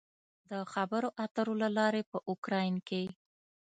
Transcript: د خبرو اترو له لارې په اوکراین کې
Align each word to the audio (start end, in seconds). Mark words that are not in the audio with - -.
د 0.49 0.51
خبرو 0.73 1.09
اترو 1.23 1.53
له 1.61 1.69
لارې 1.77 2.01
په 2.11 2.17
اوکراین 2.31 2.75
کې 2.87 3.03